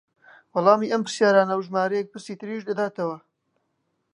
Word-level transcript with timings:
وەڵامی 0.53 0.91
ئەم 0.91 1.01
پرسیارانە 1.05 1.53
و 1.55 1.65
ژمارەیەک 1.67 2.07
پرسی 2.11 2.39
تریش 2.41 2.61
دەداتەوە 2.69 3.17